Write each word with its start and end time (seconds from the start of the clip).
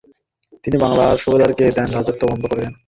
তিনি 0.63 0.77
বাংলার 0.83 1.21
সুবাদারকে 1.23 1.65
দেয় 1.67 1.89
রাজস্ব 1.89 2.21
বন্ধ 2.31 2.43
করে 2.47 2.61
দেন। 2.63 2.73